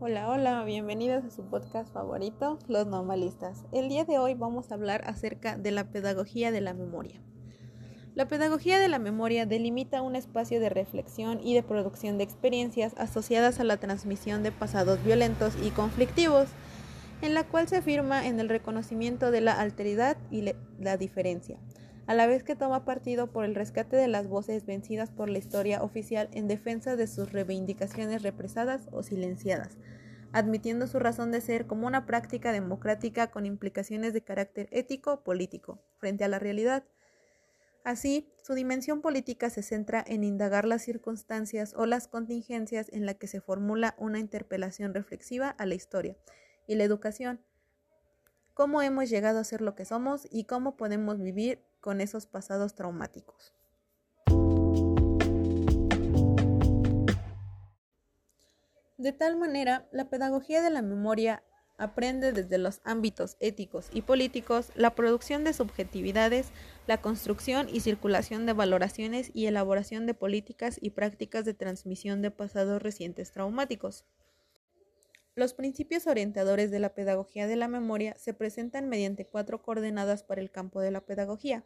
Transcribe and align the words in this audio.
Hola, 0.00 0.28
hola, 0.28 0.62
bienvenidos 0.62 1.24
a 1.24 1.30
su 1.30 1.42
podcast 1.42 1.92
favorito, 1.92 2.60
Los 2.68 2.86
Normalistas. 2.86 3.64
El 3.72 3.88
día 3.88 4.04
de 4.04 4.20
hoy 4.20 4.34
vamos 4.34 4.70
a 4.70 4.76
hablar 4.76 5.02
acerca 5.08 5.58
de 5.58 5.72
la 5.72 5.90
pedagogía 5.90 6.52
de 6.52 6.60
la 6.60 6.72
memoria. 6.72 7.20
La 8.14 8.28
pedagogía 8.28 8.78
de 8.78 8.86
la 8.86 9.00
memoria 9.00 9.44
delimita 9.44 10.02
un 10.02 10.14
espacio 10.14 10.60
de 10.60 10.68
reflexión 10.68 11.40
y 11.42 11.54
de 11.54 11.64
producción 11.64 12.16
de 12.16 12.22
experiencias 12.22 12.94
asociadas 12.96 13.58
a 13.58 13.64
la 13.64 13.78
transmisión 13.78 14.44
de 14.44 14.52
pasados 14.52 15.02
violentos 15.02 15.54
y 15.64 15.70
conflictivos, 15.70 16.46
en 17.20 17.34
la 17.34 17.42
cual 17.42 17.66
se 17.66 17.78
afirma 17.78 18.24
en 18.24 18.38
el 18.38 18.48
reconocimiento 18.48 19.32
de 19.32 19.40
la 19.40 19.60
alteridad 19.60 20.16
y 20.30 20.52
la 20.78 20.96
diferencia, 20.96 21.58
a 22.08 22.14
la 22.14 22.26
vez 22.26 22.42
que 22.42 22.56
toma 22.56 22.86
partido 22.86 23.30
por 23.30 23.44
el 23.44 23.54
rescate 23.54 23.94
de 23.94 24.08
las 24.08 24.28
voces 24.28 24.64
vencidas 24.64 25.10
por 25.10 25.28
la 25.28 25.36
historia 25.36 25.82
oficial 25.82 26.30
en 26.32 26.48
defensa 26.48 26.96
de 26.96 27.06
sus 27.06 27.32
reivindicaciones 27.32 28.22
represadas 28.22 28.88
o 28.92 29.02
silenciadas, 29.02 29.76
admitiendo 30.32 30.86
su 30.86 30.98
razón 30.98 31.32
de 31.32 31.42
ser 31.42 31.66
como 31.66 31.86
una 31.86 32.06
práctica 32.06 32.50
democrática 32.50 33.30
con 33.30 33.44
implicaciones 33.44 34.14
de 34.14 34.22
carácter 34.22 34.70
ético-político 34.72 35.82
frente 35.98 36.24
a 36.24 36.28
la 36.28 36.38
realidad. 36.38 36.82
Así, 37.84 38.32
su 38.42 38.54
dimensión 38.54 39.02
política 39.02 39.50
se 39.50 39.62
centra 39.62 40.02
en 40.06 40.24
indagar 40.24 40.64
las 40.64 40.80
circunstancias 40.80 41.74
o 41.76 41.84
las 41.84 42.08
contingencias 42.08 42.88
en 42.90 43.04
las 43.04 43.16
que 43.16 43.26
se 43.26 43.42
formula 43.42 43.94
una 43.98 44.18
interpelación 44.18 44.94
reflexiva 44.94 45.50
a 45.50 45.66
la 45.66 45.74
historia 45.74 46.16
y 46.66 46.76
la 46.76 46.84
educación, 46.84 47.42
cómo 48.58 48.82
hemos 48.82 49.08
llegado 49.08 49.38
a 49.38 49.44
ser 49.44 49.60
lo 49.60 49.76
que 49.76 49.84
somos 49.84 50.26
y 50.32 50.42
cómo 50.42 50.76
podemos 50.76 51.20
vivir 51.20 51.62
con 51.80 52.00
esos 52.00 52.26
pasados 52.26 52.74
traumáticos. 52.74 53.54
De 58.96 59.12
tal 59.12 59.36
manera, 59.36 59.86
la 59.92 60.10
pedagogía 60.10 60.60
de 60.60 60.70
la 60.70 60.82
memoria 60.82 61.44
aprende 61.76 62.32
desde 62.32 62.58
los 62.58 62.80
ámbitos 62.82 63.36
éticos 63.38 63.90
y 63.92 64.02
políticos 64.02 64.72
la 64.74 64.96
producción 64.96 65.44
de 65.44 65.52
subjetividades, 65.52 66.50
la 66.88 67.00
construcción 67.00 67.68
y 67.72 67.78
circulación 67.78 68.44
de 68.44 68.54
valoraciones 68.54 69.30
y 69.34 69.46
elaboración 69.46 70.04
de 70.06 70.14
políticas 70.14 70.78
y 70.82 70.90
prácticas 70.90 71.44
de 71.44 71.54
transmisión 71.54 72.22
de 72.22 72.32
pasados 72.32 72.82
recientes 72.82 73.30
traumáticos. 73.30 74.04
Los 75.38 75.54
principios 75.54 76.08
orientadores 76.08 76.72
de 76.72 76.80
la 76.80 76.94
pedagogía 76.96 77.46
de 77.46 77.54
la 77.54 77.68
memoria 77.68 78.16
se 78.16 78.34
presentan 78.34 78.88
mediante 78.88 79.24
cuatro 79.24 79.62
coordenadas 79.62 80.24
para 80.24 80.40
el 80.40 80.50
campo 80.50 80.80
de 80.80 80.90
la 80.90 81.00
pedagogía. 81.00 81.62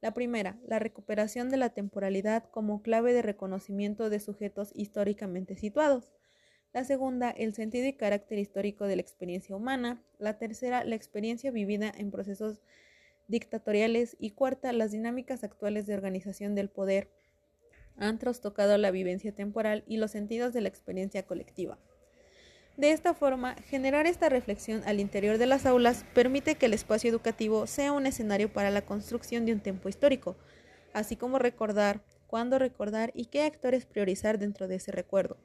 La 0.00 0.14
primera, 0.14 0.60
la 0.64 0.78
recuperación 0.78 1.50
de 1.50 1.56
la 1.56 1.70
temporalidad 1.70 2.44
como 2.52 2.82
clave 2.82 3.12
de 3.12 3.22
reconocimiento 3.22 4.10
de 4.10 4.20
sujetos 4.20 4.70
históricamente 4.76 5.56
situados. 5.56 6.12
La 6.72 6.84
segunda, 6.84 7.30
el 7.30 7.52
sentido 7.52 7.88
y 7.88 7.94
carácter 7.94 8.38
histórico 8.38 8.86
de 8.86 8.94
la 8.94 9.02
experiencia 9.02 9.56
humana. 9.56 10.00
La 10.20 10.38
tercera, 10.38 10.84
la 10.84 10.94
experiencia 10.94 11.50
vivida 11.50 11.92
en 11.98 12.12
procesos 12.12 12.62
dictatoriales. 13.26 14.16
Y 14.20 14.30
cuarta, 14.30 14.72
las 14.72 14.92
dinámicas 14.92 15.42
actuales 15.42 15.88
de 15.88 15.94
organización 15.94 16.54
del 16.54 16.70
poder 16.70 17.10
han 17.96 18.20
trastocado 18.20 18.78
la 18.78 18.92
vivencia 18.92 19.34
temporal 19.34 19.82
y 19.88 19.96
los 19.96 20.12
sentidos 20.12 20.52
de 20.52 20.60
la 20.60 20.68
experiencia 20.68 21.26
colectiva. 21.26 21.76
De 22.80 22.92
esta 22.92 23.12
forma, 23.12 23.56
generar 23.68 24.06
esta 24.06 24.30
reflexión 24.30 24.82
al 24.86 25.00
interior 25.00 25.36
de 25.36 25.44
las 25.44 25.66
aulas 25.66 26.06
permite 26.14 26.54
que 26.54 26.64
el 26.64 26.72
espacio 26.72 27.10
educativo 27.10 27.66
sea 27.66 27.92
un 27.92 28.06
escenario 28.06 28.50
para 28.50 28.70
la 28.70 28.80
construcción 28.80 29.44
de 29.44 29.52
un 29.52 29.60
tiempo 29.60 29.90
histórico, 29.90 30.34
así 30.94 31.14
como 31.14 31.38
recordar, 31.38 32.00
cuándo 32.26 32.58
recordar 32.58 33.12
y 33.14 33.26
qué 33.26 33.42
actores 33.42 33.84
priorizar 33.84 34.38
dentro 34.38 34.66
de 34.66 34.76
ese 34.76 34.92
recuerdo, 34.92 35.36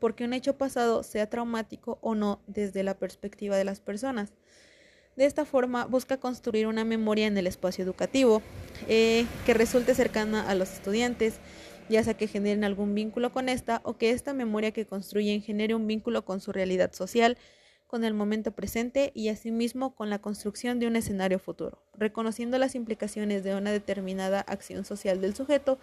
porque 0.00 0.24
un 0.24 0.32
hecho 0.32 0.58
pasado 0.58 1.04
sea 1.04 1.30
traumático 1.30 1.98
o 2.00 2.16
no 2.16 2.40
desde 2.48 2.82
la 2.82 2.98
perspectiva 2.98 3.56
de 3.56 3.62
las 3.62 3.78
personas. 3.78 4.32
De 5.14 5.24
esta 5.24 5.44
forma, 5.44 5.84
busca 5.84 6.16
construir 6.16 6.66
una 6.66 6.84
memoria 6.84 7.28
en 7.28 7.38
el 7.38 7.46
espacio 7.46 7.84
educativo 7.84 8.42
eh, 8.88 9.24
que 9.46 9.54
resulte 9.54 9.94
cercana 9.94 10.48
a 10.48 10.56
los 10.56 10.72
estudiantes 10.72 11.38
ya 11.88 12.02
sea 12.04 12.14
que 12.14 12.26
generen 12.26 12.64
algún 12.64 12.94
vínculo 12.94 13.32
con 13.32 13.48
esta 13.48 13.80
o 13.84 13.96
que 13.96 14.10
esta 14.10 14.34
memoria 14.34 14.72
que 14.72 14.86
construyen 14.86 15.42
genere 15.42 15.74
un 15.74 15.86
vínculo 15.86 16.24
con 16.24 16.40
su 16.40 16.52
realidad 16.52 16.92
social, 16.92 17.36
con 17.86 18.04
el 18.04 18.14
momento 18.14 18.52
presente 18.52 19.12
y 19.14 19.28
asimismo 19.28 19.94
con 19.94 20.08
la 20.08 20.20
construcción 20.20 20.78
de 20.78 20.86
un 20.86 20.96
escenario 20.96 21.38
futuro, 21.38 21.82
reconociendo 21.94 22.56
las 22.58 22.74
implicaciones 22.74 23.44
de 23.44 23.54
una 23.54 23.70
determinada 23.70 24.40
acción 24.40 24.84
social 24.84 25.20
del 25.20 25.34
sujeto 25.34 25.78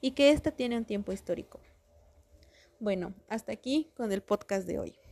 y 0.00 0.10
que 0.10 0.30
ésta 0.30 0.50
tiene 0.50 0.76
un 0.76 0.84
tiempo 0.84 1.12
histórico. 1.12 1.60
Bueno, 2.78 3.14
hasta 3.28 3.52
aquí 3.52 3.90
con 3.96 4.12
el 4.12 4.20
podcast 4.20 4.66
de 4.66 4.78
hoy. 4.78 5.05